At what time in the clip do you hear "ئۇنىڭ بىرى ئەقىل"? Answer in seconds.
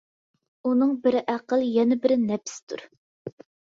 0.69-1.67